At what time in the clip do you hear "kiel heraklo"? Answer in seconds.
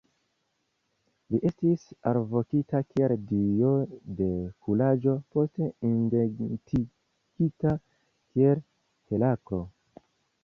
7.83-9.61